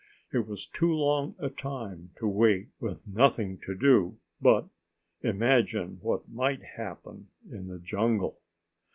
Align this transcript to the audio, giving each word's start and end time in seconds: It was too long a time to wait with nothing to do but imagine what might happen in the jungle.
It 0.33 0.47
was 0.47 0.65
too 0.65 0.91
long 0.91 1.35
a 1.37 1.51
time 1.51 2.09
to 2.17 2.27
wait 2.27 2.69
with 2.79 3.05
nothing 3.07 3.59
to 3.67 3.75
do 3.75 4.17
but 4.41 4.65
imagine 5.21 5.99
what 6.01 6.27
might 6.27 6.63
happen 6.63 7.27
in 7.51 7.67
the 7.67 7.77
jungle. 7.77 8.39